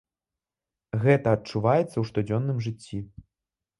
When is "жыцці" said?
2.69-2.97